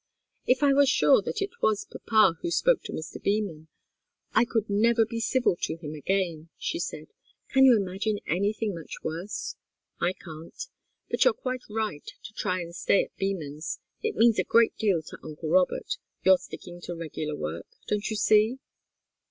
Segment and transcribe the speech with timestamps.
[0.47, 3.21] "If I were sure that it was papa who spoke to Mr.
[3.23, 3.67] Beman,
[4.33, 7.09] I could never be civil to him again," she said.
[7.49, 9.57] "Can you imagine anything much worse?
[9.99, 10.57] I can't.
[11.11, 13.77] But you're quite right to try and stay at Beman's.
[14.01, 18.15] It means a great deal to uncle Robert your sticking to regular work, don't you
[18.15, 18.57] see?"